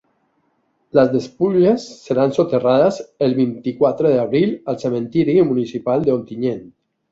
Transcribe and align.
Les 0.99 1.11
despulles 1.15 1.85
seran 2.05 2.33
soterrades 2.37 2.99
el 3.27 3.37
vint-i-quatre 3.41 4.15
d’abril 4.15 4.59
al 4.75 4.83
cementeri 4.87 5.39
municipal 5.53 6.11
d’Ontinyent. 6.11 6.69